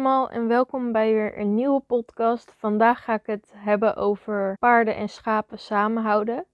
allemaal 0.00 0.30
en 0.30 0.46
welkom 0.48 0.92
bij 0.92 1.12
weer 1.12 1.38
een 1.38 1.54
nieuwe 1.54 1.80
podcast. 1.80 2.54
Vandaag 2.56 3.04
ga 3.04 3.14
ik 3.14 3.26
het 3.26 3.52
hebben 3.56 3.96
over 3.96 4.56
paarden 4.58 4.96
en 4.96 5.08
schapen 5.08 5.58
samenhouden. 5.58 6.44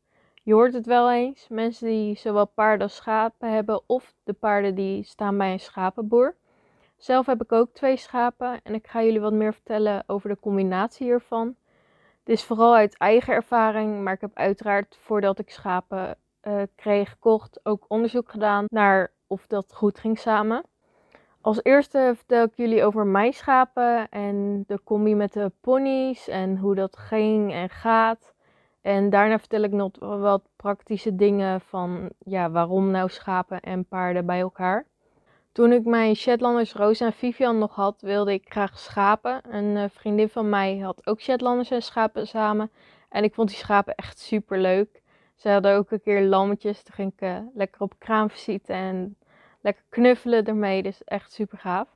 Je 0.42 0.52
hoort 0.52 0.72
het 0.72 0.86
wel 0.86 1.12
eens, 1.12 1.48
mensen 1.48 1.86
die 1.86 2.16
zowel 2.16 2.46
paarden 2.46 2.86
als 2.86 2.96
schapen 2.96 3.52
hebben 3.52 3.82
of 3.86 4.14
de 4.24 4.32
paarden 4.32 4.74
die 4.74 5.04
staan 5.04 5.38
bij 5.38 5.52
een 5.52 5.60
schapenboer. 5.60 6.36
Zelf 6.96 7.26
heb 7.26 7.42
ik 7.42 7.52
ook 7.52 7.72
twee 7.72 7.96
schapen 7.96 8.60
en 8.62 8.74
ik 8.74 8.86
ga 8.86 9.02
jullie 9.02 9.20
wat 9.20 9.32
meer 9.32 9.54
vertellen 9.54 10.04
over 10.06 10.28
de 10.28 10.40
combinatie 10.40 11.06
hiervan. 11.06 11.56
Dit 12.22 12.36
is 12.36 12.44
vooral 12.44 12.74
uit 12.74 12.98
eigen 12.98 13.34
ervaring, 13.34 14.02
maar 14.02 14.14
ik 14.14 14.20
heb 14.20 14.34
uiteraard 14.34 14.96
voordat 15.00 15.38
ik 15.38 15.50
schapen 15.50 16.18
uh, 16.42 16.62
kreeg, 16.74 17.18
kocht, 17.18 17.60
ook 17.62 17.84
onderzoek 17.88 18.30
gedaan 18.30 18.64
naar 18.68 19.12
of 19.26 19.46
dat 19.46 19.74
goed 19.74 19.98
ging 19.98 20.18
samen. 20.18 20.64
Als 21.46 21.60
eerste 21.62 22.12
vertel 22.16 22.44
ik 22.44 22.56
jullie 22.56 22.84
over 22.84 23.06
mijn 23.06 23.32
schapen 23.32 24.08
en 24.08 24.64
de 24.66 24.80
combi 24.84 25.14
met 25.14 25.32
de 25.32 25.52
ponies 25.60 26.28
en 26.28 26.56
hoe 26.56 26.74
dat 26.74 26.96
ging 26.96 27.52
en 27.52 27.70
gaat. 27.70 28.34
En 28.80 29.10
daarna 29.10 29.38
vertel 29.38 29.62
ik 29.62 29.72
nog 29.72 29.90
wat 29.98 30.42
praktische 30.56 31.14
dingen 31.14 31.60
van 31.60 32.10
ja, 32.18 32.50
waarom 32.50 32.90
nou 32.90 33.08
schapen 33.08 33.60
en 33.60 33.84
paarden 33.84 34.26
bij 34.26 34.40
elkaar. 34.40 34.86
Toen 35.52 35.72
ik 35.72 35.84
mijn 35.84 36.16
Shetlanders 36.16 36.72
Roos 36.72 37.00
en 37.00 37.12
Vivian 37.12 37.58
nog 37.58 37.74
had, 37.74 38.00
wilde 38.00 38.32
ik 38.32 38.44
graag 38.48 38.78
schapen. 38.78 39.40
Een 39.50 39.76
eh, 39.76 39.84
vriendin 39.90 40.28
van 40.28 40.48
mij 40.48 40.78
had 40.78 41.06
ook 41.06 41.20
Shetlanders 41.20 41.70
en 41.70 41.82
schapen 41.82 42.26
samen. 42.26 42.70
En 43.08 43.24
ik 43.24 43.34
vond 43.34 43.48
die 43.48 43.58
schapen 43.58 43.94
echt 43.94 44.18
super 44.18 44.58
leuk. 44.58 45.02
Ze 45.34 45.48
hadden 45.48 45.76
ook 45.76 45.90
een 45.90 46.02
keer 46.02 46.22
lammetjes. 46.22 46.82
Toen 46.82 46.94
ging 46.94 47.12
ik 47.16 47.20
uh, 47.20 47.38
lekker 47.54 47.80
op 47.80 47.94
kraamvisite 47.98 48.72
en 48.72 49.16
lekker 49.66 49.84
knuffelen 49.88 50.44
ermee. 50.44 50.82
Dus 50.82 51.04
echt 51.04 51.32
super 51.32 51.58
gaaf. 51.58 51.88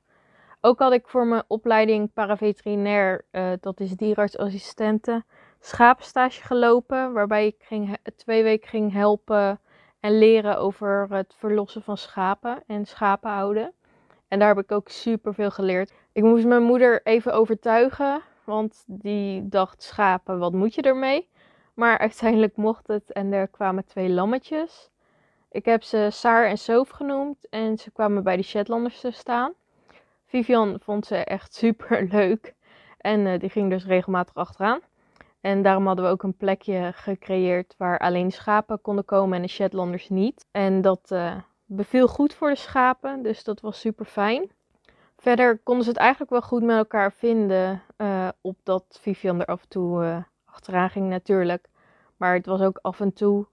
Ook 0.61 0.79
had 0.79 0.93
ik 0.93 1.09
voor 1.09 1.27
mijn 1.27 1.43
opleiding 1.47 2.13
paraveterinair, 2.13 3.25
uh, 3.33 3.53
dat 3.61 3.81
is 3.81 3.91
dierartsassistenten, 3.91 5.25
schapenstage 5.61 6.43
gelopen. 6.43 7.13
Waarbij 7.13 7.47
ik 7.47 7.57
ging, 7.59 7.97
twee 8.17 8.43
weken 8.43 8.69
ging 8.69 8.93
helpen 8.93 9.61
en 10.01 10.19
leren 10.19 10.59
over 10.59 11.07
het 11.11 11.35
verlossen 11.39 11.83
van 11.83 11.97
schapen 11.97 12.63
en 12.67 12.87
schapen 12.87 13.31
houden. 13.31 13.73
En 14.29 14.39
daar 14.39 14.49
heb 14.49 14.65
ik 14.65 14.73
ook 14.73 14.89
super 14.89 15.35
veel 15.35 15.51
geleerd. 15.51 15.93
Ik 16.13 16.23
moest 16.23 16.47
mijn 16.47 16.63
moeder 16.63 17.01
even 17.03 17.33
overtuigen, 17.33 18.23
want 18.45 18.85
die 18.87 19.49
dacht 19.49 19.83
schapen, 19.83 20.39
wat 20.39 20.53
moet 20.53 20.75
je 20.75 20.83
ermee? 20.83 21.29
Maar 21.75 21.99
uiteindelijk 21.99 22.57
mocht 22.57 22.87
het 22.87 23.13
en 23.13 23.33
er 23.33 23.49
kwamen 23.49 23.85
twee 23.85 24.09
lammetjes. 24.09 24.91
Ik 25.53 25.65
heb 25.65 25.83
ze 25.83 26.09
Saar 26.11 26.47
en 26.47 26.59
Soof 26.59 26.89
genoemd 26.89 27.49
en 27.49 27.79
ze 27.79 27.91
kwamen 27.91 28.23
bij 28.23 28.37
de 28.37 28.43
Shetlanders 28.43 29.01
te 29.01 29.11
staan. 29.11 29.53
Vivian 30.27 30.81
vond 30.83 31.07
ze 31.07 31.17
echt 31.17 31.55
super 31.63 32.09
leuk 32.11 32.55
en 32.99 33.21
uh, 33.21 33.39
die 33.39 33.49
ging 33.51 33.71
dus 33.71 33.87
regelmatig 33.87 34.35
achteraan. 34.35 34.81
En 35.41 35.63
daarom 35.63 35.87
hadden 35.87 36.05
we 36.05 36.11
ook 36.11 36.23
een 36.23 36.37
plekje 36.37 36.93
gecreëerd 36.95 37.75
waar 37.79 37.99
alleen 37.99 38.31
schapen 38.31 38.81
konden 38.81 39.05
komen 39.05 39.37
en 39.37 39.43
de 39.43 39.49
Shetlanders 39.49 40.09
niet. 40.09 40.47
En 40.51 40.81
dat 40.81 41.11
uh, 41.13 41.35
beviel 41.65 42.09
goed 42.09 42.35
voor 42.35 42.51
de 42.51 42.57
schapen, 42.57 43.23
dus 43.23 43.45
dat 43.45 43.61
was 43.61 43.81
super 43.81 44.05
fijn. 44.05 44.51
Verder 45.17 45.59
konden 45.59 45.85
ze 45.85 45.91
het 45.91 45.99
eigenlijk 45.99 46.31
wel 46.31 46.43
goed 46.43 46.63
met 46.63 46.77
elkaar 46.77 47.13
vinden, 47.13 47.83
uh, 47.97 48.29
opdat 48.41 48.99
Vivian 49.01 49.41
er 49.41 49.47
af 49.47 49.63
en 49.63 49.69
toe 49.69 50.25
achteraan 50.45 50.91
ging 50.91 51.09
natuurlijk. 51.09 51.69
Maar 52.17 52.35
het 52.35 52.47
was 52.47 52.61
ook 52.61 52.79
af 52.83 53.01
en 53.01 53.13
toe 53.13 53.47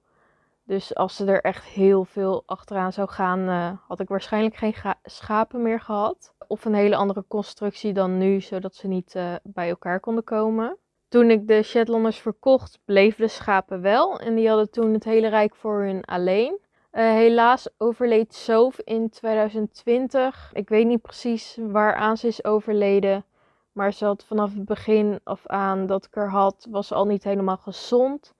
dus 0.67 0.95
als 0.95 1.15
ze 1.15 1.25
er 1.25 1.41
echt 1.41 1.65
heel 1.65 2.05
veel 2.05 2.43
achteraan 2.45 2.93
zou 2.93 3.09
gaan, 3.09 3.39
uh, 3.39 3.71
had 3.87 3.99
ik 3.99 4.07
waarschijnlijk 4.07 4.55
geen 4.55 4.73
schapen 5.03 5.61
meer 5.61 5.79
gehad. 5.79 6.33
Of 6.47 6.65
een 6.65 6.73
hele 6.73 6.95
andere 6.95 7.25
constructie 7.27 7.93
dan 7.93 8.17
nu, 8.17 8.41
zodat 8.41 8.75
ze 8.75 8.87
niet 8.87 9.15
uh, 9.15 9.33
bij 9.43 9.69
elkaar 9.69 9.99
konden 9.99 10.23
komen. 10.23 10.77
Toen 11.07 11.31
ik 11.31 11.47
de 11.47 11.63
Shetlanders 11.63 12.17
verkocht, 12.17 12.79
bleven 12.85 13.21
de 13.21 13.27
schapen 13.27 13.81
wel. 13.81 14.19
En 14.19 14.35
die 14.35 14.47
hadden 14.47 14.69
toen 14.69 14.93
het 14.93 15.03
hele 15.03 15.27
rijk 15.27 15.55
voor 15.55 15.81
hun 15.81 16.03
alleen. 16.03 16.59
Uh, 16.91 17.03
helaas 17.11 17.69
overleed 17.77 18.33
Soof 18.33 18.79
in 18.79 19.09
2020. 19.09 20.49
Ik 20.53 20.69
weet 20.69 20.85
niet 20.85 21.01
precies 21.01 21.57
waaraan 21.61 22.17
ze 22.17 22.27
is 22.27 22.43
overleden. 22.43 23.25
Maar 23.71 23.93
ze 23.93 24.05
had 24.05 24.23
vanaf 24.23 24.53
het 24.53 24.65
begin 24.65 25.19
af 25.23 25.47
aan 25.47 25.85
dat 25.85 26.05
ik 26.05 26.15
er 26.15 26.29
had, 26.29 26.67
was 26.69 26.91
al 26.91 27.05
niet 27.05 27.23
helemaal 27.23 27.57
gezond. 27.57 28.33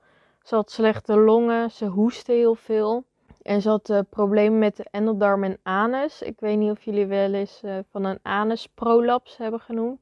Ze 0.48 0.56
had 0.56 0.72
slechte 0.72 1.18
longen, 1.18 1.72
ze 1.72 1.86
hoestte 1.86 2.32
heel 2.32 2.56
veel. 2.56 3.04
En 3.42 3.62
ze 3.62 3.70
had 3.70 3.90
uh, 3.90 4.00
problemen 4.10 4.60
met 4.60 4.76
de 4.76 4.86
endeldarm 4.92 5.44
en 5.44 5.60
anus. 5.64 6.22
Ik 6.22 6.40
weet 6.40 6.58
niet 6.58 6.72
of 6.72 6.82
jullie 6.82 7.06
wel 7.06 7.34
eens 7.34 7.62
uh, 7.64 7.78
van 7.90 8.04
een 8.04 8.20
anusprolaps 8.22 9.38
hebben 9.38 9.60
genoemd. 9.60 10.00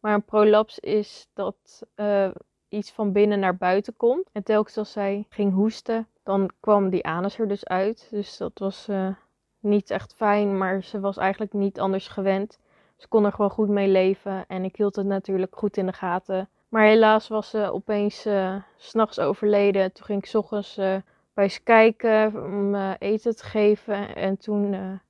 Maar 0.00 0.14
een 0.14 0.24
prolaps 0.24 0.78
is 0.78 1.28
dat 1.34 1.82
uh, 1.96 2.30
iets 2.68 2.92
van 2.92 3.12
binnen 3.12 3.38
naar 3.40 3.56
buiten 3.56 3.96
komt. 3.96 4.28
En 4.32 4.42
telkens 4.42 4.76
als 4.76 4.92
zij 4.92 5.26
ging 5.28 5.54
hoesten, 5.54 6.06
dan 6.22 6.50
kwam 6.60 6.90
die 6.90 7.06
anus 7.06 7.38
er 7.38 7.48
dus 7.48 7.64
uit. 7.64 8.08
Dus 8.10 8.36
dat 8.36 8.58
was 8.58 8.88
niet 9.60 9.90
echt 9.90 10.14
fijn, 10.14 10.58
maar 10.58 10.82
ze 10.82 11.00
was 11.00 11.16
eigenlijk 11.16 11.52
niet 11.52 11.80
anders 11.80 12.08
gewend. 12.08 12.58
Ze 12.96 13.08
kon 13.08 13.24
er 13.24 13.32
gewoon 13.32 13.50
goed 13.50 13.68
mee 13.68 13.88
leven. 13.88 14.44
En 14.46 14.64
ik 14.64 14.76
hield 14.76 14.96
het 14.96 15.06
natuurlijk 15.06 15.56
goed 15.56 15.76
in 15.76 15.86
de 15.86 15.92
gaten 15.92 16.48
maar 16.70 16.84
helaas 16.84 17.28
was 17.28 17.50
ze 17.50 17.72
opeens 17.72 18.26
uh, 18.26 18.56
s'nachts 18.76 19.18
overleden. 19.18 19.92
Toen 19.92 20.04
ging 20.04 20.18
ik 20.18 20.28
s 20.28 20.34
ochtends 20.34 20.78
uh, 20.78 20.96
bij 21.34 21.48
ze 21.48 21.60
kijken 21.62 22.44
om 22.44 22.74
uh, 22.74 22.92
eten 22.98 23.36
te 23.36 23.44
geven. 23.44 24.14
En 24.16 24.36
toen 24.36 25.00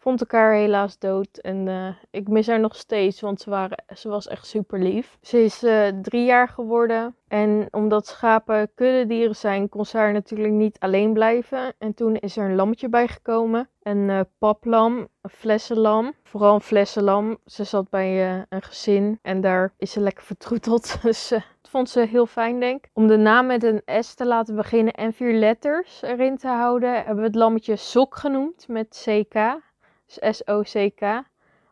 vond 0.00 0.22
ik 0.22 0.30
haar 0.30 0.52
helaas 0.52 0.98
dood. 0.98 1.38
En 1.38 1.96
ik 2.10 2.28
mis 2.28 2.46
haar 2.46 2.60
nog 2.60 2.76
steeds, 2.76 3.20
want 3.20 3.40
ze, 3.40 3.50
waren, 3.50 3.84
ze 3.96 4.08
was 4.08 4.28
echt 4.28 4.46
super 4.46 4.78
lief. 4.78 5.18
Ze 5.22 5.44
is 5.44 5.58
drie 6.02 6.24
jaar 6.24 6.48
geworden. 6.48 7.14
En 7.28 7.68
omdat 7.70 8.06
schapen 8.06 8.70
kuddedieren 8.74 9.36
zijn, 9.36 9.68
kon 9.68 9.86
ze 9.86 9.96
haar 9.96 10.12
natuurlijk 10.12 10.52
niet 10.52 10.78
alleen 10.78 11.12
blijven. 11.12 11.72
En 11.78 11.94
toen 11.94 12.16
is 12.16 12.36
er 12.36 12.44
een 12.44 12.54
lammetje 12.54 12.88
bijgekomen. 12.88 13.68
Een 13.82 14.26
paplam, 14.38 15.08
een 15.20 15.30
flessenlam. 15.30 16.12
Vooral 16.22 16.54
een 16.54 16.60
flessenlam. 16.60 17.38
Ze 17.44 17.64
zat 17.64 17.90
bij 17.90 18.44
een 18.48 18.62
gezin 18.62 19.18
en 19.22 19.40
daar 19.40 19.74
is 19.78 19.92
ze 19.92 20.00
lekker 20.00 20.24
vertroeteld. 20.24 20.98
Dus 21.10 21.28
dat 21.28 21.70
vond 21.70 21.90
ze 21.90 22.00
heel 22.00 22.26
fijn, 22.26 22.60
denk 22.60 22.84
ik. 22.84 22.90
Om 22.92 23.06
de 23.06 23.16
naam 23.16 23.46
met 23.46 23.62
een 23.62 23.82
S 24.02 24.14
te 24.14 24.26
laten 24.26 24.56
beginnen 24.56 24.92
en 24.92 25.12
vier 25.12 25.34
letters 25.34 26.02
erin 26.02 26.36
te 26.36 26.48
houden, 26.48 26.94
hebben 26.94 27.16
we 27.16 27.22
het 27.22 27.34
lammetje 27.34 27.76
Sok 27.76 28.16
genoemd 28.16 28.68
met 28.68 29.04
CK. 29.04 29.34
Dus 30.14 30.36
S-O-C-K. 30.36 31.22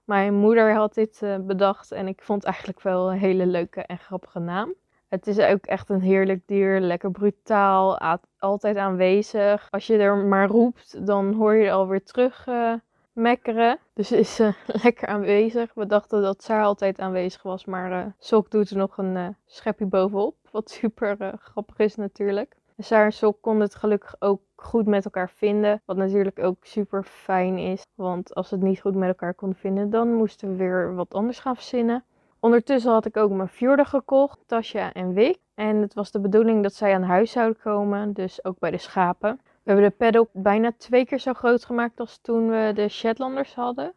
Mijn 0.04 0.34
moeder 0.34 0.74
had 0.74 0.94
dit 0.94 1.20
uh, 1.22 1.36
bedacht 1.38 1.92
en 1.92 2.08
ik 2.08 2.22
vond 2.22 2.38
het 2.38 2.48
eigenlijk 2.48 2.82
wel 2.82 3.10
een 3.10 3.18
hele 3.18 3.46
leuke 3.46 3.80
en 3.82 3.98
grappige 3.98 4.38
naam. 4.38 4.74
Het 5.08 5.26
is 5.26 5.38
ook 5.38 5.66
echt 5.66 5.88
een 5.88 6.00
heerlijk 6.00 6.42
dier, 6.46 6.80
lekker 6.80 7.10
brutaal, 7.10 7.98
altijd 8.38 8.76
aanwezig. 8.76 9.68
Als 9.70 9.86
je 9.86 9.98
er 9.98 10.16
maar 10.16 10.48
roept, 10.48 11.06
dan 11.06 11.34
hoor 11.34 11.54
je 11.54 11.66
er 11.66 11.72
alweer 11.72 12.04
terug 12.04 12.46
uh, 12.46 12.74
mekkeren. 13.12 13.78
Dus 13.94 14.12
is 14.12 14.40
uh, 14.40 14.52
lekker 14.84 15.08
aanwezig. 15.08 15.74
We 15.74 15.86
dachten 15.86 16.22
dat 16.22 16.42
Saar 16.42 16.64
altijd 16.64 16.98
aanwezig 17.00 17.42
was, 17.42 17.64
maar 17.64 18.14
Sok 18.18 18.50
doet 18.50 18.70
er 18.70 18.76
nog 18.76 18.98
een 18.98 19.36
schepje 19.46 19.86
bovenop. 19.86 20.36
Wat 20.50 20.70
super 20.70 21.38
grappig 21.38 21.78
is 21.78 21.94
natuurlijk. 21.94 22.56
Saar 22.80 23.16
en 23.20 23.40
konden 23.40 23.62
het 23.62 23.74
gelukkig 23.74 24.14
ook 24.18 24.40
goed 24.56 24.86
met 24.86 25.04
elkaar 25.04 25.30
vinden. 25.30 25.82
Wat 25.84 25.96
natuurlijk 25.96 26.38
ook 26.38 26.56
super 26.60 27.02
fijn 27.02 27.58
is. 27.58 27.82
Want 27.94 28.34
als 28.34 28.48
ze 28.48 28.54
het 28.54 28.64
niet 28.64 28.80
goed 28.80 28.94
met 28.94 29.08
elkaar 29.08 29.34
konden 29.34 29.58
vinden, 29.58 29.90
dan 29.90 30.14
moesten 30.14 30.50
we 30.50 30.56
weer 30.56 30.94
wat 30.94 31.14
anders 31.14 31.38
gaan 31.38 31.54
verzinnen. 31.54 32.04
Ondertussen 32.40 32.92
had 32.92 33.04
ik 33.06 33.16
ook 33.16 33.30
mijn 33.30 33.48
fjorden 33.48 33.86
gekocht, 33.86 34.38
Tasja 34.46 34.92
en 34.92 35.12
Wik. 35.12 35.38
En 35.54 35.76
het 35.76 35.94
was 35.94 36.10
de 36.10 36.20
bedoeling 36.20 36.62
dat 36.62 36.74
zij 36.74 36.94
aan 36.94 37.02
huis 37.02 37.30
zouden 37.30 37.62
komen, 37.62 38.12
dus 38.12 38.44
ook 38.44 38.58
bij 38.58 38.70
de 38.70 38.78
schapen. 38.78 39.40
We 39.42 39.72
hebben 39.72 39.90
de 39.90 39.96
paddock 39.96 40.28
bijna 40.32 40.72
twee 40.76 41.06
keer 41.06 41.18
zo 41.18 41.32
groot 41.32 41.64
gemaakt 41.64 42.00
als 42.00 42.18
toen 42.22 42.48
we 42.48 42.72
de 42.74 42.88
Shetlanders 42.88 43.54
hadden. 43.54 43.92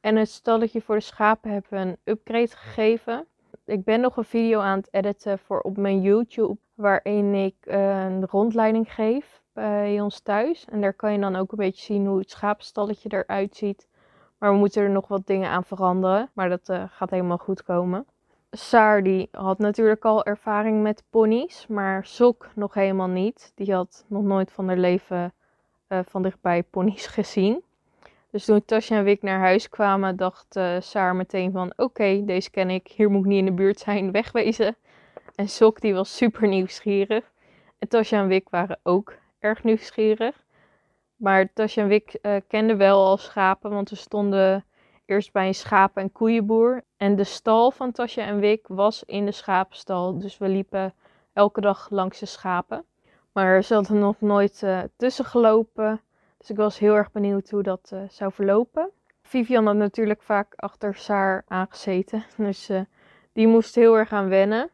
En 0.00 0.16
het 0.16 0.30
stalletje 0.30 0.80
voor 0.80 0.94
de 0.94 1.00
schapen 1.00 1.50
hebben 1.50 1.70
we 1.70 1.76
een 1.76 1.96
upgrade 2.04 2.48
gegeven. 2.48 3.26
Ik 3.66 3.84
ben 3.84 4.00
nog 4.00 4.16
een 4.16 4.24
video 4.24 4.60
aan 4.60 4.78
het 4.78 4.88
editen 4.90 5.38
voor 5.38 5.60
op 5.60 5.76
mijn 5.76 6.00
YouTube, 6.00 6.56
waarin 6.74 7.34
ik 7.34 7.54
uh, 7.64 8.04
een 8.04 8.26
rondleiding 8.26 8.94
geef 8.94 9.42
bij 9.52 10.00
ons 10.00 10.20
thuis. 10.20 10.64
En 10.64 10.80
daar 10.80 10.94
kan 10.94 11.12
je 11.12 11.18
dan 11.18 11.36
ook 11.36 11.52
een 11.52 11.58
beetje 11.58 11.84
zien 11.84 12.06
hoe 12.06 12.18
het 12.18 12.30
schapenstalletje 12.30 13.08
eruit 13.12 13.56
ziet. 13.56 13.88
Maar 14.38 14.52
we 14.52 14.58
moeten 14.58 14.82
er 14.82 14.90
nog 14.90 15.08
wat 15.08 15.26
dingen 15.26 15.50
aan 15.50 15.64
veranderen. 15.64 16.30
Maar 16.32 16.48
dat 16.48 16.68
uh, 16.68 16.84
gaat 16.88 17.10
helemaal 17.10 17.38
goed 17.38 17.62
komen. 17.62 18.06
Saar 18.50 19.02
die 19.02 19.28
had 19.32 19.58
natuurlijk 19.58 20.04
al 20.04 20.24
ervaring 20.24 20.82
met 20.82 21.02
ponies, 21.10 21.66
maar 21.66 22.06
Sok 22.06 22.48
nog 22.54 22.74
helemaal 22.74 23.08
niet. 23.08 23.52
Die 23.54 23.74
had 23.74 24.04
nog 24.08 24.22
nooit 24.22 24.52
van 24.52 24.66
haar 24.66 24.76
leven 24.76 25.34
uh, 25.88 25.98
van 26.04 26.22
dichtbij 26.22 26.62
ponies 26.62 27.06
gezien. 27.16 27.62
Dus 28.34 28.44
toen 28.44 28.64
Tasja 28.64 28.96
en 28.96 29.04
Wik 29.04 29.22
naar 29.22 29.38
huis 29.38 29.68
kwamen, 29.68 30.16
dacht 30.16 30.56
uh, 30.56 30.76
Saar 30.80 31.16
meteen 31.16 31.52
van... 31.52 31.72
Oké, 31.76 32.24
deze 32.24 32.50
ken 32.50 32.70
ik, 32.70 32.88
hier 32.88 33.10
moet 33.10 33.24
ik 33.24 33.30
niet 33.30 33.38
in 33.38 33.44
de 33.44 33.52
buurt 33.52 33.78
zijn, 33.78 34.12
wegwezen. 34.20 34.76
En 35.34 35.48
Sok 35.48 35.80
die 35.80 35.94
was 35.94 36.16
super 36.16 36.48
nieuwsgierig. 36.48 37.32
En 37.78 37.88
Tasja 37.88 38.18
en 38.18 38.26
Wik 38.26 38.48
waren 38.48 38.78
ook 38.82 39.14
erg 39.38 39.62
nieuwsgierig. 39.64 40.44
Maar 41.16 41.52
Tasja 41.52 41.82
en 41.82 41.88
Wik 41.88 42.18
uh, 42.22 42.36
kenden 42.48 42.76
wel 42.76 43.04
al 43.04 43.16
schapen, 43.16 43.70
want 43.70 43.90
we 43.90 43.96
stonden 43.96 44.64
eerst 45.06 45.32
bij 45.32 45.46
een 45.46 45.54
schapen- 45.54 46.02
en 46.02 46.12
koeienboer. 46.12 46.84
En 46.96 47.16
de 47.16 47.24
stal 47.24 47.70
van 47.70 47.92
Tasja 47.92 48.24
en 48.24 48.38
Wik 48.38 48.66
was 48.68 49.04
in 49.04 49.24
de 49.24 49.32
schapenstal. 49.32 50.18
Dus 50.18 50.38
we 50.38 50.48
liepen 50.48 50.94
elke 51.32 51.60
dag 51.60 51.90
langs 51.90 52.18
de 52.18 52.26
schapen. 52.26 52.84
Maar 53.32 53.62
ze 53.62 53.74
hadden 53.74 53.98
nog 53.98 54.20
nooit 54.20 54.62
uh, 54.64 54.82
tussen 54.96 55.24
gelopen. 55.24 56.00
Dus 56.44 56.52
ik 56.52 56.62
was 56.62 56.78
heel 56.78 56.94
erg 56.94 57.12
benieuwd 57.12 57.50
hoe 57.50 57.62
dat 57.62 57.90
uh, 57.94 58.00
zou 58.08 58.32
verlopen. 58.32 58.90
Vivian 59.22 59.66
had 59.66 59.76
natuurlijk 59.76 60.22
vaak 60.22 60.54
achter 60.56 60.94
Saar 60.94 61.44
aangezeten. 61.48 62.24
Dus 62.36 62.70
uh, 62.70 62.80
die 63.32 63.46
moest 63.46 63.74
heel 63.74 63.98
erg 63.98 64.12
aan 64.12 64.28
wennen. 64.28 64.70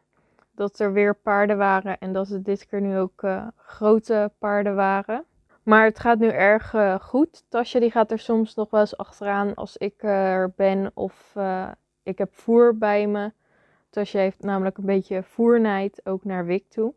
Dat 0.55 0.79
er 0.79 0.93
weer 0.93 1.15
paarden 1.15 1.57
waren 1.57 1.99
en 1.99 2.13
dat 2.13 2.27
het 2.27 2.45
dit 2.45 2.65
keer 2.65 2.81
nu 2.81 2.97
ook 2.97 3.23
grote 3.55 4.31
paarden 4.39 4.75
waren. 4.75 5.25
Maar 5.63 5.85
het 5.85 5.99
gaat 5.99 6.19
nu 6.19 6.27
erg 6.27 6.75
goed. 7.01 7.43
Tasje 7.49 7.79
die 7.79 7.91
gaat 7.91 8.11
er 8.11 8.19
soms 8.19 8.55
nog 8.55 8.69
wel 8.69 8.79
eens 8.79 8.97
achteraan 8.97 9.53
als 9.53 9.77
ik 9.77 10.03
er 10.03 10.53
ben 10.55 10.91
of 10.93 11.35
ik 12.03 12.17
heb 12.17 12.33
voer 12.33 12.77
bij 12.77 13.07
me. 13.07 13.31
Tasje 13.89 14.17
heeft 14.17 14.41
namelijk 14.43 14.77
een 14.77 14.85
beetje 14.85 15.23
voernijd 15.23 16.01
ook 16.03 16.23
naar 16.23 16.45
Wik 16.45 16.69
toe. 16.69 16.93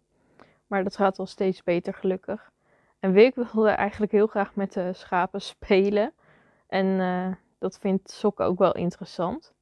Maar 0.67 0.85
dat 0.85 0.97
gaat 0.97 1.19
al 1.19 1.27
steeds 1.27 1.63
beter 1.63 1.95
gelukkig. 1.95 2.53
En 3.05 3.13
Wik 3.13 3.35
wilde 3.35 3.69
eigenlijk 3.69 4.13
heel 4.13 4.27
graag 4.27 4.55
met 4.55 4.73
de 4.73 4.93
schapen 4.93 5.41
spelen. 5.41 6.13
En 6.67 6.87
uh, 6.87 7.27
dat 7.59 7.79
vindt 7.79 8.11
Sok 8.11 8.41
ook 8.41 8.59
wel 8.59 8.75
interessant. 8.75 9.55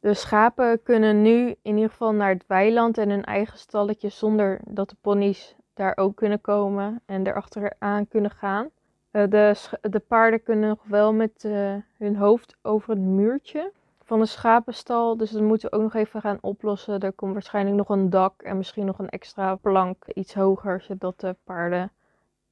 De 0.00 0.14
schapen 0.14 0.82
kunnen 0.82 1.22
nu 1.22 1.54
in 1.62 1.74
ieder 1.74 1.90
geval 1.90 2.12
naar 2.12 2.28
het 2.28 2.44
weiland 2.46 2.98
en 2.98 3.10
hun 3.10 3.24
eigen 3.24 3.58
stalletje 3.58 4.08
zonder 4.08 4.60
dat 4.64 4.88
de 4.88 4.96
ponies 5.00 5.56
daar 5.74 5.96
ook 5.96 6.16
kunnen 6.16 6.40
komen 6.40 7.02
en 7.06 7.26
erachteraan 7.26 8.08
kunnen 8.08 8.30
gaan. 8.30 8.68
Uh, 9.12 9.22
de, 9.28 9.54
de, 9.80 10.00
paarden 10.00 10.42
kunnen 10.42 10.68
nog 10.68 10.84
wel 10.84 11.12
met 11.12 11.44
uh, 11.44 11.74
hun 11.98 12.16
hoofd 12.16 12.56
over 12.62 12.90
het 12.90 13.02
muurtje 13.02 13.72
van 14.04 14.20
de 14.20 14.26
schapenstal. 14.26 15.16
Dus 15.16 15.30
dat 15.30 15.42
moeten 15.42 15.70
we 15.70 15.76
ook 15.76 15.82
nog 15.82 15.94
even 15.94 16.20
gaan 16.20 16.38
oplossen. 16.40 17.00
Er 17.00 17.12
komt 17.12 17.32
waarschijnlijk 17.32 17.76
nog 17.76 17.88
een 17.88 18.10
dak 18.10 18.42
en 18.42 18.56
misschien 18.56 18.86
nog 18.86 18.98
een 18.98 19.08
extra 19.08 19.54
plank 19.54 20.04
iets 20.06 20.34
hoger, 20.34 20.80
zodat 20.80 21.20
de 21.20 21.36
paarden 21.44 21.90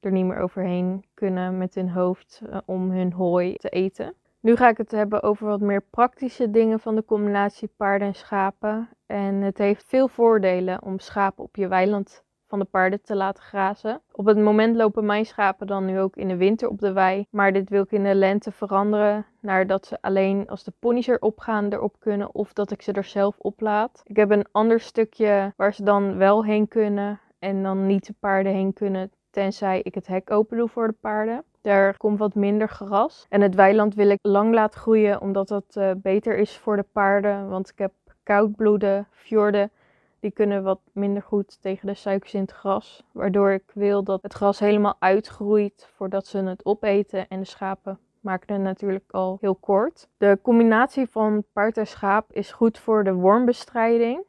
er 0.05 0.11
niet 0.11 0.25
meer 0.25 0.39
overheen 0.39 1.05
kunnen 1.13 1.57
met 1.57 1.75
hun 1.75 1.89
hoofd 1.89 2.41
uh, 2.43 2.57
om 2.65 2.91
hun 2.91 3.13
hooi 3.13 3.55
te 3.55 3.69
eten. 3.69 4.13
Nu 4.39 4.55
ga 4.55 4.69
ik 4.69 4.77
het 4.77 4.91
hebben 4.91 5.23
over 5.23 5.47
wat 5.47 5.59
meer 5.59 5.81
praktische 5.89 6.49
dingen 6.49 6.79
van 6.79 6.95
de 6.95 7.05
combinatie 7.05 7.69
paarden 7.77 8.07
en 8.07 8.15
schapen. 8.15 8.89
En 9.05 9.35
het 9.41 9.57
heeft 9.57 9.85
veel 9.87 10.07
voordelen 10.07 10.83
om 10.83 10.99
schapen 10.99 11.43
op 11.43 11.55
je 11.55 11.67
weiland 11.67 12.23
van 12.47 12.59
de 12.59 12.65
paarden 12.65 13.01
te 13.01 13.15
laten 13.15 13.43
grazen. 13.43 14.01
Op 14.11 14.25
het 14.25 14.37
moment 14.37 14.75
lopen 14.75 15.05
mijn 15.05 15.25
schapen 15.25 15.67
dan 15.67 15.85
nu 15.85 15.99
ook 15.99 16.15
in 16.15 16.27
de 16.27 16.35
winter 16.35 16.69
op 16.69 16.79
de 16.79 16.93
wei. 16.93 17.25
Maar 17.29 17.53
dit 17.53 17.69
wil 17.69 17.83
ik 17.83 17.91
in 17.91 18.03
de 18.03 18.15
lente 18.15 18.51
veranderen 18.51 19.25
naar 19.41 19.67
dat 19.67 19.85
ze 19.85 19.97
alleen 20.01 20.47
als 20.47 20.63
de 20.63 20.73
ponies 20.79 21.07
erop 21.07 21.39
gaan 21.39 21.69
erop 21.69 21.99
kunnen 21.99 22.33
of 22.33 22.53
dat 22.53 22.71
ik 22.71 22.81
ze 22.81 22.91
er 22.91 23.03
zelf 23.03 23.35
op 23.37 23.61
laat. 23.61 24.01
Ik 24.03 24.15
heb 24.15 24.31
een 24.31 24.47
ander 24.51 24.79
stukje 24.79 25.53
waar 25.55 25.73
ze 25.73 25.83
dan 25.83 26.17
wel 26.17 26.45
heen 26.45 26.67
kunnen 26.67 27.19
en 27.39 27.63
dan 27.63 27.85
niet 27.85 28.07
de 28.07 28.13
paarden 28.19 28.53
heen 28.53 28.73
kunnen 28.73 29.11
tenzij 29.35 29.81
ik 29.81 29.95
het 29.95 30.07
hek 30.07 30.31
open 30.31 30.57
doe 30.57 30.67
voor 30.67 30.87
de 30.87 30.95
paarden. 30.99 31.43
Daar 31.61 31.97
komt 31.97 32.19
wat 32.19 32.35
minder 32.35 32.69
gras. 32.69 33.25
En 33.29 33.41
het 33.41 33.55
weiland 33.55 33.95
wil 33.95 34.09
ik 34.09 34.19
lang 34.21 34.53
laten 34.53 34.79
groeien, 34.79 35.21
omdat 35.21 35.47
dat 35.47 35.75
uh, 35.77 35.91
beter 35.97 36.37
is 36.37 36.57
voor 36.57 36.75
de 36.75 36.85
paarden. 36.91 37.49
Want 37.49 37.69
ik 37.69 37.77
heb 37.77 37.93
koudbloeden, 38.23 39.07
fjorden 39.11 39.71
die 40.19 40.31
kunnen 40.31 40.63
wat 40.63 40.79
minder 40.91 41.21
goed 41.23 41.61
tegen 41.61 41.87
de 41.87 41.93
suikers 41.93 42.33
in 42.33 42.41
het 42.41 42.51
gras. 42.51 43.03
Waardoor 43.11 43.51
ik 43.51 43.71
wil 43.73 44.03
dat 44.03 44.21
het 44.21 44.33
gras 44.33 44.59
helemaal 44.59 44.95
uitgroeit 44.99 45.89
voordat 45.95 46.27
ze 46.27 46.37
het 46.37 46.65
opeten. 46.65 47.27
En 47.27 47.39
de 47.39 47.45
schapen 47.45 47.99
maken 48.19 48.53
het 48.53 48.63
natuurlijk 48.63 49.11
al 49.11 49.37
heel 49.41 49.55
kort. 49.55 50.07
De 50.17 50.39
combinatie 50.41 51.07
van 51.07 51.43
paard 51.53 51.77
en 51.77 51.87
schaap 51.87 52.31
is 52.31 52.51
goed 52.51 52.79
voor 52.79 53.03
de 53.03 53.13
wormbestrijding. 53.13 54.23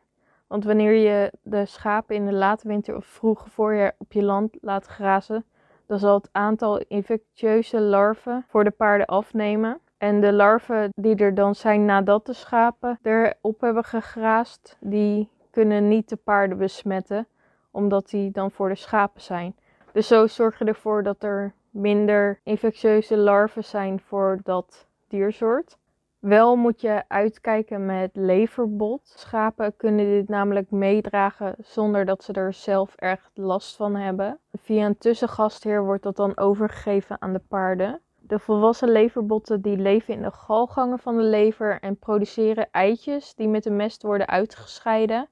Want 0.47 0.65
wanneer 0.65 0.93
je 0.93 1.33
de 1.43 1.67
schapen 1.67 2.15
in 2.15 2.27
de 2.27 2.33
late 2.33 2.69
winter 2.69 2.97
of 2.97 3.07
vroege 3.07 3.51
voorjaar 3.51 3.95
op 3.99 4.13
je 4.13 4.23
land 4.23 4.57
laat 4.61 4.87
grazen, 4.87 5.45
dan 5.87 5.99
zal 5.99 6.15
het 6.15 6.29
aantal 6.33 6.79
infectieuze 6.89 7.81
larven 7.81 8.45
voor 8.49 8.65
de 8.65 8.71
paarden 8.71 9.07
afnemen. 9.07 9.81
En 9.99 10.21
de 10.21 10.33
larven 10.33 10.91
die 10.95 11.17
er 11.17 11.35
dan 11.35 11.55
zijn 11.55 11.85
nadat 11.85 12.27
de 12.27 12.33
schapen 12.33 12.99
erop 13.03 13.61
hebben 13.61 13.85
gegraast, 13.85 14.77
die 14.81 15.29
kunnen 15.51 15.89
niet 15.89 16.09
de 16.09 16.17
paarden 16.17 16.59
besmetten, 16.59 17.27
omdat 17.71 18.09
die 18.11 18.31
dan 18.31 18.51
voor 18.51 18.69
de 18.69 18.75
schapen 18.75 19.21
zijn. 19.21 19.57
Dus 19.93 20.07
zo 20.07 20.27
zorg 20.27 20.59
je 20.59 20.65
ervoor 20.65 21.03
dat 21.03 21.23
er 21.23 21.55
minder 21.71 22.41
infectieuze 22.43 23.17
larven 23.17 23.65
zijn 23.65 24.01
voor 24.01 24.39
dat 24.43 24.87
diersoort. 25.09 25.79
Wel 26.19 26.57
moet 26.57 26.81
je 26.81 27.03
uitkijken 27.09 27.87
met 27.87 28.11
leverbot. 28.13 29.01
Schapen 29.05 29.77
kunnen 29.77 30.05
dit 30.05 30.29
namelijk 30.29 30.71
meedragen 30.71 31.55
zonder 31.59 32.05
dat 32.05 32.25
ze 32.25 32.33
er 32.33 32.53
zelf 32.53 32.95
erg 32.95 33.31
last 33.35 33.77
van 33.77 33.97
hebben. 33.97 34.39
Via 34.53 34.87
een 34.87 34.99
tussengastheer 34.99 35.85
wordt 35.85 36.03
dat 36.03 36.17
dan 36.17 36.37
overgegeven 36.37 37.23
aan 37.23 37.33
de 37.33 37.43
paarden. 37.49 38.01
De 38.21 38.39
volwassen 38.39 38.91
leverbotten 38.91 39.61
die 39.61 39.77
leven 39.77 40.15
in 40.15 40.23
de 40.23 40.31
galgangen 40.31 40.99
van 40.99 41.17
de 41.17 41.23
lever 41.23 41.81
en 41.81 41.99
produceren 41.99 42.69
eitjes 42.71 43.35
die 43.35 43.49
met 43.49 43.63
de 43.63 43.71
mest 43.71 44.03
worden 44.03 44.29
uitgescheiden. 44.29 45.29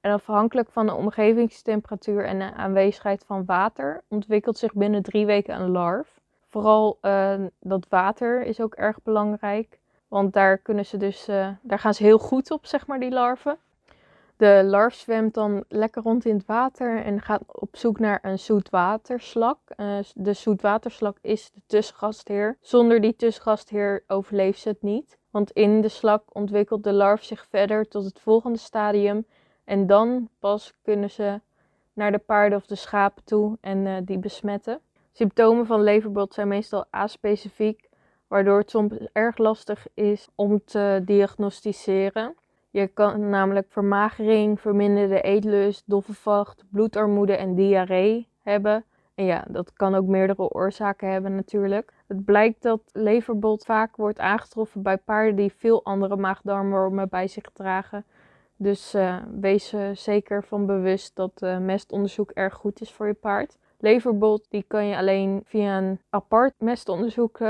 En 0.00 0.12
afhankelijk 0.12 0.70
van 0.70 0.86
de 0.86 0.94
omgevingstemperatuur 0.94 2.24
en 2.24 2.38
de 2.38 2.54
aanwezigheid 2.54 3.24
van 3.26 3.44
water 3.44 4.02
ontwikkelt 4.08 4.58
zich 4.58 4.72
binnen 4.72 5.02
drie 5.02 5.26
weken 5.26 5.60
een 5.60 5.70
larf. 5.70 6.20
Vooral 6.48 6.98
uh, 7.02 7.34
dat 7.60 7.86
water 7.88 8.42
is 8.42 8.60
ook 8.60 8.74
erg 8.74 9.02
belangrijk, 9.02 9.78
want 10.08 10.32
daar, 10.32 10.58
kunnen 10.58 10.86
ze 10.86 10.96
dus, 10.96 11.28
uh, 11.28 11.48
daar 11.62 11.78
gaan 11.78 11.94
ze 11.94 12.02
heel 12.02 12.18
goed 12.18 12.50
op, 12.50 12.66
zeg 12.66 12.86
maar, 12.86 13.00
die 13.00 13.10
larven. 13.10 13.58
De 14.36 14.62
larf 14.64 14.94
zwemt 14.94 15.34
dan 15.34 15.64
lekker 15.68 16.02
rond 16.02 16.24
in 16.24 16.36
het 16.36 16.46
water 16.46 17.02
en 17.04 17.20
gaat 17.20 17.42
op 17.46 17.76
zoek 17.76 17.98
naar 17.98 18.18
een 18.22 18.38
zoetwaterslak. 18.38 19.58
Uh, 19.76 19.98
de 20.14 20.32
zoetwaterslak 20.32 21.18
is 21.20 21.50
de 21.52 21.60
tussengastheer. 21.66 22.56
Zonder 22.60 23.00
die 23.00 23.16
tussengastheer 23.16 24.04
overleeft 24.06 24.60
ze 24.60 24.68
het 24.68 24.82
niet. 24.82 25.18
Want 25.30 25.50
in 25.50 25.80
de 25.80 25.88
slak 25.88 26.22
ontwikkelt 26.32 26.84
de 26.84 26.92
larf 26.92 27.24
zich 27.24 27.46
verder 27.50 27.88
tot 27.88 28.04
het 28.04 28.20
volgende 28.20 28.58
stadium 28.58 29.26
en 29.64 29.86
dan 29.86 30.28
pas 30.38 30.74
kunnen 30.82 31.10
ze 31.10 31.40
naar 31.92 32.12
de 32.12 32.18
paarden 32.18 32.58
of 32.58 32.66
de 32.66 32.74
schapen 32.74 33.24
toe 33.24 33.58
en 33.60 33.86
uh, 33.86 33.96
die 34.04 34.18
besmetten. 34.18 34.80
Symptomen 35.12 35.66
van 35.66 35.82
leverbot 35.82 36.34
zijn 36.34 36.48
meestal 36.48 36.84
aspecifiek, 36.90 37.85
waardoor 38.28 38.58
het 38.58 38.70
soms 38.70 38.92
erg 39.12 39.38
lastig 39.38 39.86
is 39.94 40.28
om 40.34 40.60
te 40.64 41.02
diagnosticeren. 41.04 42.34
Je 42.70 42.86
kan 42.86 43.28
namelijk 43.28 43.66
vermagering, 43.68 44.60
verminderde 44.60 45.20
eetlust, 45.20 45.82
doffe 45.86 46.14
vacht, 46.14 46.64
bloedarmoede 46.70 47.36
en 47.36 47.54
diarree 47.54 48.28
hebben. 48.42 48.84
En 49.14 49.24
ja, 49.24 49.44
dat 49.48 49.72
kan 49.72 49.94
ook 49.94 50.06
meerdere 50.06 50.50
oorzaken 50.50 51.10
hebben 51.10 51.34
natuurlijk. 51.34 51.92
Het 52.06 52.24
blijkt 52.24 52.62
dat 52.62 52.80
leverbot 52.92 53.64
vaak 53.64 53.96
wordt 53.96 54.18
aangetroffen 54.18 54.82
bij 54.82 54.96
paarden 54.96 55.36
die 55.36 55.52
veel 55.52 55.84
andere 55.84 56.16
maagdarmwormen 56.16 57.08
bij 57.08 57.28
zich 57.28 57.50
dragen. 57.52 58.04
Dus 58.56 58.94
uh, 58.94 59.16
wees 59.40 59.72
uh, 59.72 59.88
zeker 59.92 60.44
van 60.44 60.66
bewust 60.66 61.16
dat 61.16 61.42
uh, 61.42 61.58
mestonderzoek 61.58 62.30
erg 62.30 62.54
goed 62.54 62.80
is 62.80 62.92
voor 62.92 63.06
je 63.06 63.14
paard. 63.14 63.58
Leverbot 63.78 64.46
die 64.50 64.64
kan 64.66 64.86
je 64.86 64.96
alleen 64.96 65.42
via 65.44 65.78
een 65.78 66.00
apart 66.10 66.54
mestonderzoek 66.58 67.40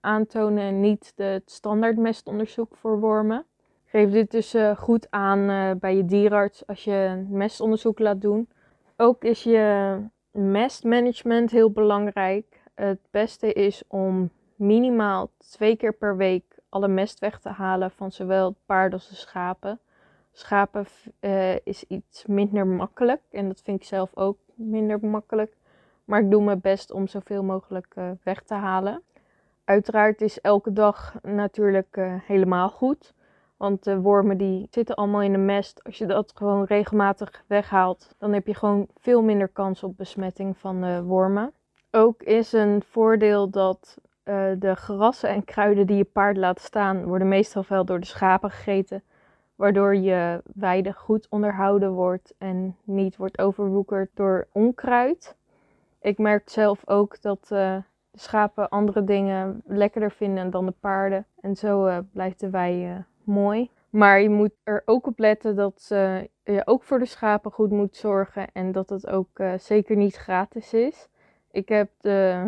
aantonen 0.00 0.62
en 0.62 0.80
niet 0.80 1.12
het 1.16 1.50
standaard 1.50 1.96
mestonderzoek 1.96 2.76
voor 2.76 3.00
wormen. 3.00 3.44
Geef 3.84 4.10
dit 4.10 4.30
dus 4.30 4.56
goed 4.76 5.06
aan 5.10 5.78
bij 5.78 5.96
je 5.96 6.04
dierarts 6.04 6.66
als 6.66 6.84
je 6.84 6.92
een 6.92 7.26
mestonderzoek 7.30 7.98
laat 7.98 8.20
doen. 8.20 8.48
Ook 8.96 9.24
is 9.24 9.42
je 9.42 9.96
mestmanagement 10.30 11.50
heel 11.50 11.70
belangrijk. 11.70 12.60
Het 12.74 13.00
beste 13.10 13.52
is 13.52 13.82
om 13.88 14.30
minimaal 14.54 15.30
twee 15.36 15.76
keer 15.76 15.92
per 15.92 16.16
week 16.16 16.44
alle 16.68 16.88
mest 16.88 17.18
weg 17.18 17.40
te 17.40 17.48
halen 17.48 17.90
van 17.90 18.12
zowel 18.12 18.48
het 18.48 18.56
paard 18.66 18.92
als 18.92 19.08
de 19.08 19.14
schapen. 19.14 19.80
Schapen 20.32 20.86
is 21.64 21.84
iets 21.84 22.26
minder 22.26 22.66
makkelijk 22.66 23.22
en 23.30 23.48
dat 23.48 23.60
vind 23.62 23.80
ik 23.80 23.86
zelf 23.86 24.16
ook 24.16 24.38
minder 24.54 24.98
makkelijk. 25.00 25.58
Maar 26.10 26.20
ik 26.20 26.30
doe 26.30 26.42
mijn 26.42 26.60
best 26.60 26.92
om 26.92 27.06
zoveel 27.06 27.42
mogelijk 27.42 27.94
uh, 27.98 28.10
weg 28.22 28.42
te 28.42 28.54
halen. 28.54 29.02
Uiteraard 29.64 30.20
is 30.20 30.40
elke 30.40 30.72
dag 30.72 31.14
natuurlijk 31.22 31.96
uh, 31.96 32.14
helemaal 32.22 32.70
goed. 32.70 33.14
Want 33.56 33.84
de 33.84 34.00
wormen 34.00 34.38
die 34.38 34.66
zitten 34.70 34.94
allemaal 34.94 35.22
in 35.22 35.32
de 35.32 35.38
mest. 35.38 35.84
Als 35.84 35.98
je 35.98 36.06
dat 36.06 36.32
gewoon 36.34 36.64
regelmatig 36.64 37.44
weghaalt, 37.46 38.14
dan 38.18 38.32
heb 38.32 38.46
je 38.46 38.54
gewoon 38.54 38.86
veel 38.96 39.22
minder 39.22 39.48
kans 39.48 39.82
op 39.82 39.96
besmetting 39.96 40.56
van 40.58 41.02
wormen. 41.02 41.52
Ook 41.90 42.22
is 42.22 42.52
een 42.52 42.82
voordeel 42.86 43.50
dat 43.50 43.98
de 44.58 44.72
gerassen 44.76 45.28
en 45.28 45.44
kruiden 45.44 45.86
die 45.86 45.96
je 45.96 46.04
paard 46.04 46.36
laat 46.36 46.60
staan, 46.60 47.04
worden 47.04 47.28
meestal 47.28 47.64
wel 47.68 47.84
door 47.84 48.00
de 48.00 48.06
schapen 48.06 48.50
gegeten 48.50 49.02
waardoor 49.60 49.96
je 49.96 50.42
weide 50.54 50.92
goed 50.92 51.26
onderhouden 51.28 51.92
wordt 51.92 52.34
en 52.38 52.76
niet 52.84 53.16
wordt 53.16 53.38
overwoekerd 53.38 54.10
door 54.14 54.46
onkruid. 54.52 55.36
Ik 56.00 56.18
merk 56.18 56.48
zelf 56.48 56.88
ook 56.88 57.22
dat 57.22 57.48
uh, 57.52 57.76
de 58.10 58.18
schapen 58.18 58.68
andere 58.68 59.04
dingen 59.04 59.62
lekkerder 59.66 60.12
vinden 60.12 60.50
dan 60.50 60.66
de 60.66 60.74
paarden. 60.80 61.26
En 61.40 61.56
zo 61.56 61.86
uh, 61.86 61.98
blijft 62.12 62.40
de 62.40 62.50
wei 62.50 62.90
uh, 62.90 62.96
mooi. 63.24 63.70
Maar 63.90 64.20
je 64.20 64.30
moet 64.30 64.52
er 64.64 64.82
ook 64.84 65.06
op 65.06 65.18
letten 65.18 65.56
dat 65.56 65.86
je 66.44 66.62
ook 66.64 66.82
voor 66.82 66.98
de 66.98 67.06
schapen 67.06 67.50
goed 67.52 67.70
moet 67.70 67.96
zorgen. 67.96 68.46
En 68.52 68.72
dat 68.72 68.88
het 68.88 69.06
ook 69.06 69.42
zeker 69.56 69.96
niet 69.96 70.16
gratis 70.16 70.72
is. 70.72 71.08
Ik 71.50 71.68
heb 71.68 71.90
de, 72.00 72.46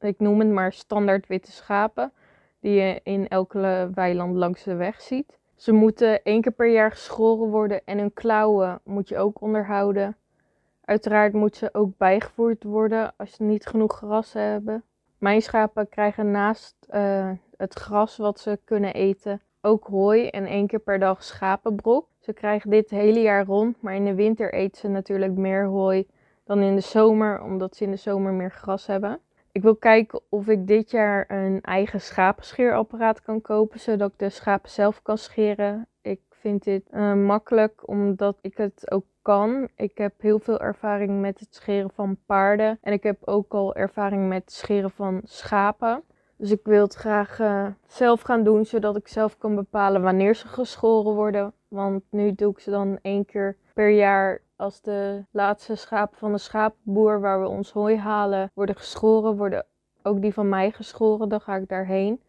ik 0.00 0.18
noem 0.18 0.38
het 0.38 0.48
maar 0.48 0.72
standaard 0.72 1.26
witte 1.26 1.52
schapen. 1.52 2.12
Die 2.60 2.72
je 2.72 3.00
in 3.02 3.28
elke 3.28 3.90
weiland 3.94 4.36
langs 4.36 4.62
de 4.62 4.74
weg 4.74 5.00
ziet. 5.00 5.38
Ze 5.54 5.72
moeten 5.72 6.22
één 6.22 6.40
keer 6.40 6.52
per 6.52 6.70
jaar 6.70 6.90
geschoren 6.90 7.48
worden 7.50 7.80
en 7.84 7.98
hun 7.98 8.12
klauwen 8.12 8.80
moet 8.84 9.08
je 9.08 9.18
ook 9.18 9.40
onderhouden. 9.40 10.16
Uiteraard 10.84 11.32
moet 11.32 11.56
ze 11.56 11.68
ook 11.72 11.96
bijgevoerd 11.96 12.62
worden 12.62 13.12
als 13.16 13.32
ze 13.32 13.42
niet 13.42 13.66
genoeg 13.66 13.96
gras 13.96 14.32
hebben. 14.32 14.84
Mijn 15.18 15.42
schapen 15.42 15.88
krijgen 15.88 16.30
naast 16.30 16.76
uh, 16.90 17.30
het 17.56 17.74
gras 17.74 18.16
wat 18.16 18.40
ze 18.40 18.58
kunnen 18.64 18.94
eten 18.94 19.40
ook 19.60 19.86
hooi 19.86 20.28
en 20.28 20.46
één 20.46 20.66
keer 20.66 20.78
per 20.78 20.98
dag 20.98 21.22
schapenbrok. 21.24 22.08
Ze 22.20 22.32
krijgen 22.32 22.70
dit 22.70 22.90
hele 22.90 23.20
jaar 23.20 23.44
rond, 23.44 23.82
maar 23.82 23.94
in 23.94 24.04
de 24.04 24.14
winter 24.14 24.52
eten 24.52 24.80
ze 24.80 24.88
natuurlijk 24.88 25.36
meer 25.36 25.64
hooi 25.64 26.06
dan 26.44 26.60
in 26.60 26.74
de 26.74 26.80
zomer, 26.80 27.42
omdat 27.42 27.76
ze 27.76 27.84
in 27.84 27.90
de 27.90 27.96
zomer 27.96 28.32
meer 28.32 28.50
gras 28.50 28.86
hebben. 28.86 29.20
Ik 29.52 29.62
wil 29.62 29.76
kijken 29.76 30.20
of 30.28 30.48
ik 30.48 30.66
dit 30.66 30.90
jaar 30.90 31.24
een 31.28 31.60
eigen 31.60 32.00
schapenscheerapparaat 32.00 33.22
kan 33.22 33.40
kopen, 33.40 33.80
zodat 33.80 34.12
ik 34.12 34.18
de 34.18 34.28
schapen 34.28 34.70
zelf 34.70 35.02
kan 35.02 35.18
scheren. 35.18 35.86
Ik 36.00 36.20
vind 36.30 36.64
dit 36.64 36.82
uh, 36.90 37.14
makkelijk, 37.14 37.88
omdat 37.88 38.38
ik 38.40 38.56
het 38.56 38.90
ook 38.90 39.04
kan. 39.24 39.68
Ik 39.76 39.98
heb 39.98 40.20
heel 40.20 40.38
veel 40.38 40.60
ervaring 40.60 41.20
met 41.20 41.40
het 41.40 41.54
scheren 41.54 41.90
van 41.90 42.16
paarden. 42.26 42.78
En 42.82 42.92
ik 42.92 43.02
heb 43.02 43.18
ook 43.24 43.54
al 43.54 43.74
ervaring 43.74 44.28
met 44.28 44.42
het 44.42 44.52
scheren 44.52 44.90
van 44.90 45.20
schapen. 45.24 46.02
Dus 46.36 46.50
ik 46.50 46.60
wil 46.64 46.82
het 46.82 46.94
graag 46.94 47.38
uh, 47.40 47.66
zelf 47.86 48.20
gaan 48.20 48.42
doen, 48.42 48.64
zodat 48.64 48.96
ik 48.96 49.08
zelf 49.08 49.38
kan 49.38 49.54
bepalen 49.54 50.02
wanneer 50.02 50.34
ze 50.34 50.48
geschoren 50.48 51.14
worden. 51.14 51.52
Want 51.68 52.02
nu 52.10 52.34
doe 52.34 52.50
ik 52.52 52.58
ze 52.58 52.70
dan 52.70 52.98
één 53.02 53.24
keer 53.24 53.56
per 53.74 53.90
jaar 53.90 54.40
als 54.56 54.80
de 54.80 55.24
laatste 55.30 55.74
schapen 55.74 56.18
van 56.18 56.32
de 56.32 56.38
schapenboer 56.38 57.20
waar 57.20 57.40
we 57.40 57.48
ons 57.48 57.72
hooi 57.72 57.96
halen 57.96 58.50
worden 58.54 58.76
geschoren, 58.76 59.36
worden 59.36 59.66
ook 60.02 60.20
die 60.20 60.34
van 60.34 60.48
mij 60.48 60.70
geschoren. 60.70 61.28
Dan 61.28 61.40
ga 61.40 61.56
ik 61.56 61.68
daarheen. 61.68 62.20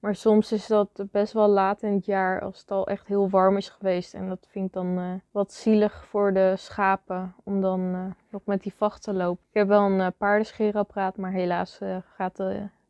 Maar 0.00 0.14
soms 0.14 0.52
is 0.52 0.66
dat 0.66 1.04
best 1.10 1.32
wel 1.32 1.48
laat 1.48 1.82
in 1.82 1.92
het 1.92 2.04
jaar 2.04 2.40
als 2.40 2.60
het 2.60 2.70
al 2.70 2.86
echt 2.86 3.06
heel 3.06 3.30
warm 3.30 3.56
is 3.56 3.68
geweest. 3.68 4.14
En 4.14 4.28
dat 4.28 4.46
vind 4.50 4.66
ik 4.66 4.72
dan 4.72 4.98
uh, 4.98 5.12
wat 5.30 5.52
zielig 5.52 6.04
voor 6.04 6.32
de 6.32 6.54
schapen 6.56 7.34
om 7.44 7.60
dan 7.60 8.14
nog 8.30 8.42
met 8.44 8.62
die 8.62 8.74
vacht 8.76 9.02
te 9.02 9.12
lopen. 9.12 9.44
Ik 9.48 9.58
heb 9.58 9.68
wel 9.68 9.82
een 9.82 9.98
uh, 9.98 10.06
paardenscheerapparaat, 10.18 11.16
maar 11.16 11.32
helaas 11.32 11.80
gaat 12.14 12.42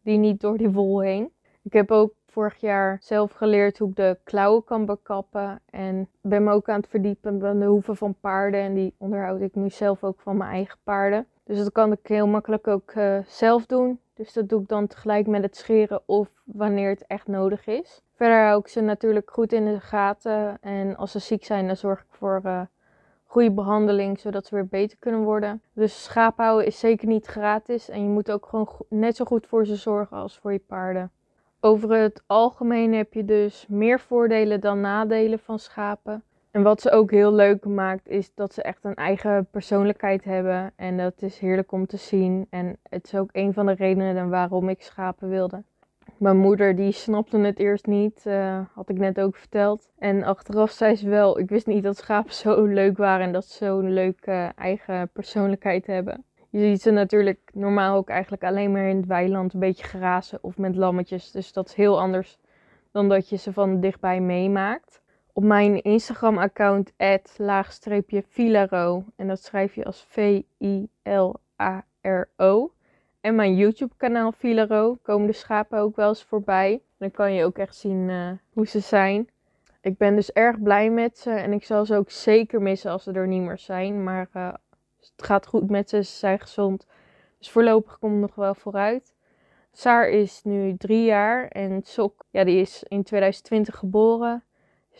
die 0.02 0.19
niet 0.19 0.40
door 0.40 0.57
die 0.57 0.71
wol 0.71 1.00
heen. 1.00 1.33
Ik 1.62 1.73
heb 1.73 1.90
ook 1.90 2.12
vorig 2.26 2.57
jaar 2.57 2.99
zelf 3.00 3.33
geleerd 3.33 3.79
hoe 3.79 3.88
ik 3.88 3.97
de 3.97 4.19
klauwen 4.25 4.64
kan 4.64 4.85
bekappen. 4.87 5.61
En 5.71 6.09
ben 6.21 6.45
me 6.45 6.52
ook 6.52 6.69
aan 6.69 6.81
het 6.81 6.88
verdiepen 6.88 7.40
van 7.40 7.59
de 7.59 7.67
hoeven 7.67 7.97
van 7.97 8.14
paarden. 8.21 8.61
En 8.61 8.75
die 8.75 8.95
onderhoud 8.99 9.40
ik 9.40 9.55
nu 9.55 9.71
zelf 9.71 10.05
ook 10.05 10.21
van 10.21 10.37
mijn 10.37 10.50
eigen 10.50 10.79
paarden. 10.83 11.26
Dus 11.45 11.59
dat 11.59 11.73
kan 11.73 11.93
ik 11.93 12.07
heel 12.07 12.26
makkelijk 12.26 12.69
ook 12.69 12.93
zelf 13.26 13.67
doen. 13.67 14.00
Dus 14.21 14.33
dat 14.33 14.49
doe 14.49 14.61
ik 14.61 14.69
dan 14.69 14.87
tegelijk 14.87 15.27
met 15.27 15.43
het 15.43 15.57
scheren 15.57 16.03
of 16.07 16.29
wanneer 16.45 16.89
het 16.89 17.07
echt 17.07 17.27
nodig 17.27 17.67
is. 17.67 18.03
Verder 18.15 18.45
hou 18.45 18.61
ik 18.61 18.69
ze 18.69 18.81
natuurlijk 18.81 19.31
goed 19.31 19.53
in 19.53 19.65
de 19.65 19.81
gaten. 19.81 20.59
En 20.61 20.97
als 20.97 21.11
ze 21.11 21.19
ziek 21.19 21.45
zijn, 21.45 21.67
dan 21.67 21.77
zorg 21.77 22.00
ik 22.00 22.07
voor 22.09 22.41
uh, 22.45 22.61
goede 23.25 23.50
behandeling, 23.50 24.19
zodat 24.19 24.47
ze 24.47 24.55
weer 24.55 24.67
beter 24.67 24.99
kunnen 24.99 25.23
worden. 25.23 25.62
Dus 25.73 26.05
schaap 26.05 26.37
houden 26.37 26.67
is 26.67 26.79
zeker 26.79 27.09
niet 27.09 27.27
gratis. 27.27 27.89
En 27.89 28.03
je 28.03 28.09
moet 28.09 28.31
ook 28.31 28.47
gewoon 28.47 28.69
net 28.89 29.17
zo 29.17 29.25
goed 29.25 29.47
voor 29.47 29.67
ze 29.67 29.77
zorgen 29.77 30.17
als 30.17 30.39
voor 30.39 30.53
je 30.53 30.62
paarden. 30.67 31.11
Over 31.61 31.91
het 31.91 32.23
algemeen 32.27 32.95
heb 32.95 33.12
je 33.12 33.25
dus 33.25 33.67
meer 33.69 34.00
voordelen 34.00 34.61
dan 34.61 34.81
nadelen 34.81 35.39
van 35.39 35.59
schapen. 35.59 36.23
En 36.50 36.62
wat 36.62 36.80
ze 36.80 36.90
ook 36.90 37.11
heel 37.11 37.33
leuk 37.33 37.64
maakt, 37.64 38.09
is 38.09 38.35
dat 38.35 38.54
ze 38.54 38.62
echt 38.62 38.85
een 38.85 38.95
eigen 38.95 39.47
persoonlijkheid 39.50 40.25
hebben. 40.25 40.73
En 40.76 40.97
dat 40.97 41.23
is 41.23 41.38
heerlijk 41.38 41.73
om 41.73 41.87
te 41.87 41.97
zien. 41.97 42.47
En 42.50 42.76
het 42.83 43.04
is 43.04 43.14
ook 43.14 43.28
een 43.33 43.52
van 43.52 43.66
de 43.66 43.73
redenen 43.73 44.28
waarom 44.28 44.69
ik 44.69 44.83
schapen 44.83 45.28
wilde. 45.28 45.62
Mijn 46.16 46.37
moeder 46.37 46.76
die 46.76 46.92
snapte 46.92 47.38
het 47.38 47.59
eerst 47.59 47.87
niet, 47.87 48.25
uh, 48.26 48.61
had 48.75 48.88
ik 48.88 48.99
net 48.99 49.21
ook 49.21 49.37
verteld. 49.37 49.90
En 49.99 50.23
achteraf 50.23 50.71
zei 50.71 50.97
ze 50.97 51.09
wel, 51.09 51.38
ik 51.38 51.49
wist 51.49 51.66
niet 51.66 51.83
dat 51.83 51.97
schapen 51.97 52.35
zo 52.35 52.64
leuk 52.64 52.97
waren 52.97 53.26
en 53.26 53.33
dat 53.33 53.45
ze 53.45 53.64
zo'n 53.64 53.92
leuke 53.92 54.52
eigen 54.57 55.09
persoonlijkheid 55.12 55.87
hebben. 55.87 56.25
Je 56.49 56.59
ziet 56.59 56.83
ze 56.83 56.90
natuurlijk 56.90 57.50
normaal 57.52 57.97
ook 57.97 58.09
eigenlijk 58.09 58.45
alleen 58.45 58.73
maar 58.73 58.88
in 58.88 58.97
het 58.97 59.07
weiland 59.07 59.54
een 59.54 59.61
beetje 59.61 59.85
grazen 59.85 60.38
of 60.42 60.59
met 60.59 60.76
lammetjes. 60.76 61.30
Dus 61.30 61.52
dat 61.52 61.69
is 61.69 61.75
heel 61.75 62.00
anders 62.00 62.38
dan 62.90 63.09
dat 63.09 63.28
je 63.28 63.37
ze 63.37 63.52
van 63.52 63.80
dichtbij 63.80 64.21
meemaakt 64.21 65.00
op 65.32 65.42
mijn 65.42 65.82
Instagram-account 65.82 66.92
laagstreepje 67.37 68.22
Filaro. 68.28 69.04
En 69.16 69.28
dat 69.28 69.42
schrijf 69.42 69.75
je 69.75 69.84
als 69.84 70.04
V-I-L-A-R-O. 70.08 70.90
En 73.20 73.34
mijn 73.34 73.56
YouTube-kanaal 73.56 74.32
Filaro 74.32 74.99
komen 75.02 75.26
de 75.26 75.32
schapen 75.32 75.78
ook 75.78 75.96
wel 75.96 76.08
eens 76.08 76.25
voorbij. 76.25 76.82
Dan 76.99 77.10
kan 77.10 77.32
je 77.32 77.44
ook 77.44 77.58
echt 77.58 77.76
zien 77.76 78.08
uh, 78.08 78.30
hoe 78.52 78.66
ze 78.66 78.80
zijn. 78.80 79.28
Ik 79.80 79.96
ben 79.96 80.14
dus 80.14 80.32
erg 80.32 80.62
blij 80.62 80.90
met 80.90 81.18
ze 81.18 81.30
en 81.30 81.52
ik 81.52 81.64
zal 81.64 81.84
ze 81.84 81.96
ook 81.96 82.10
zeker 82.10 82.62
missen 82.62 82.90
als 82.90 83.02
ze 83.02 83.12
er 83.12 83.26
niet 83.26 83.42
meer 83.42 83.58
zijn. 83.58 84.02
Maar 84.02 84.28
uh, 84.37 84.52
het 85.00 85.12
gaat 85.16 85.46
goed 85.46 85.70
met 85.70 85.88
ze, 85.88 86.04
ze 86.04 86.16
zijn 86.16 86.40
gezond. 86.40 86.87
Dus 87.38 87.50
voorlopig 87.50 87.99
komt 87.99 88.12
het 88.12 88.20
nog 88.20 88.34
wel 88.34 88.54
vooruit. 88.54 89.14
Saar 89.72 90.08
is 90.08 90.40
nu 90.44 90.76
drie 90.76 91.04
jaar 91.04 91.49
en 91.49 91.82
Sok, 91.82 92.25
ja, 92.30 92.44
die 92.44 92.60
is 92.60 92.82
in 92.82 93.02
2020 93.02 93.76
geboren. 93.76 94.44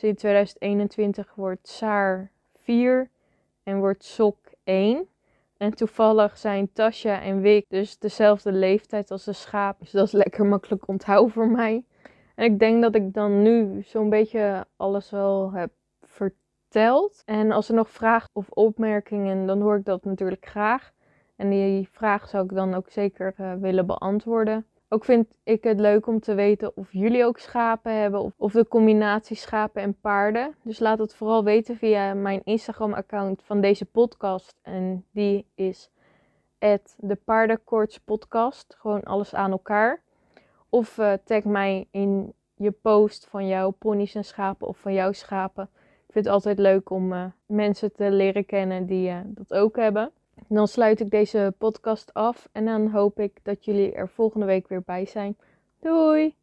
Dus 0.01 0.09
in 0.09 0.17
2021 0.17 1.35
wordt 1.35 1.69
Saar 1.69 2.31
4 2.57 3.11
en 3.63 3.79
wordt 3.79 4.05
Sok 4.05 4.37
1. 4.65 5.09
En 5.57 5.75
toevallig 5.75 6.39
zijn 6.39 6.73
Tasja 6.73 7.23
en 7.23 7.41
Wik 7.41 7.67
dus 7.69 7.99
dezelfde 7.99 8.53
leeftijd 8.53 9.11
als 9.11 9.25
de 9.25 9.33
schaap. 9.33 9.79
Dus 9.81 9.91
dat 9.91 10.07
is 10.07 10.13
lekker 10.13 10.47
makkelijk 10.47 10.89
onthouden 10.89 11.33
voor 11.33 11.49
mij. 11.49 11.85
En 12.35 12.45
ik 12.45 12.59
denk 12.59 12.83
dat 12.83 12.95
ik 12.95 13.13
dan 13.13 13.43
nu 13.43 13.83
zo'n 13.83 14.11
beetje 14.11 14.67
alles 14.77 15.11
wel 15.11 15.53
heb 15.53 15.71
verteld. 16.03 17.23
En 17.25 17.53
als 17.53 17.69
er 17.69 17.75
nog 17.75 17.91
vragen 17.91 18.31
of 18.33 18.51
opmerkingen, 18.51 19.47
dan 19.47 19.61
hoor 19.61 19.77
ik 19.77 19.85
dat 19.85 20.05
natuurlijk 20.05 20.47
graag. 20.47 20.93
En 21.37 21.51
die 21.51 21.89
vraag 21.93 22.29
zou 22.29 22.45
ik 22.45 22.55
dan 22.55 22.75
ook 22.75 22.91
zeker 22.91 23.35
uh, 23.41 23.55
willen 23.55 23.87
beantwoorden. 23.87 24.67
Ook 24.93 25.05
vind 25.05 25.27
ik 25.43 25.65
het 25.65 25.81
leuk 25.81 26.07
om 26.07 26.21
te 26.21 26.35
weten 26.35 26.77
of 26.77 26.93
jullie 26.93 27.25
ook 27.25 27.39
schapen 27.39 28.01
hebben 28.01 28.21
of, 28.21 28.33
of 28.37 28.53
de 28.53 28.69
combinatie 28.69 29.37
schapen 29.37 29.83
en 29.83 30.01
paarden. 30.01 30.55
Dus 30.63 30.79
laat 30.79 30.99
het 30.99 31.15
vooral 31.15 31.45
weten 31.45 31.77
via 31.77 32.15
mijn 32.15 32.41
Instagram-account 32.45 33.43
van 33.45 33.61
deze 33.61 33.85
podcast. 33.85 34.57
En 34.63 35.05
die 35.11 35.47
is 35.55 35.91
de 36.97 37.19
paardenkoortspodcast. 37.25 38.77
Gewoon 38.79 39.03
alles 39.03 39.35
aan 39.35 39.51
elkaar. 39.51 40.03
Of 40.69 40.99
uh, 40.99 41.13
tag 41.25 41.45
mij 41.45 41.87
in 41.91 42.33
je 42.55 42.71
post 42.71 43.27
van 43.27 43.47
jouw 43.47 43.71
ponies 43.71 44.15
en 44.15 44.25
schapen 44.25 44.67
of 44.69 44.79
van 44.79 44.95
jouw 44.95 45.13
schapen. 45.13 45.69
Ik 46.07 46.13
vind 46.13 46.25
het 46.25 46.35
altijd 46.35 46.59
leuk 46.59 46.91
om 46.91 47.13
uh, 47.13 47.25
mensen 47.47 47.93
te 47.93 48.11
leren 48.11 48.47
kennen 48.47 48.87
die 48.87 49.11
uh, 49.11 49.21
dat 49.25 49.55
ook 49.55 49.77
hebben. 49.77 50.13
Dan 50.53 50.69
sluit 50.69 51.01
ik 51.01 51.11
deze 51.11 51.55
podcast 51.59 52.15
af 52.15 52.49
en 52.53 52.65
dan 52.65 52.91
hoop 52.91 53.21
ik 53.21 53.39
dat 53.43 53.65
jullie 53.65 53.93
er 53.93 54.09
volgende 54.09 54.47
week 54.47 54.69
weer 54.69 54.83
bij 54.83 55.05
zijn. 55.07 55.37
Doei! 55.81 56.35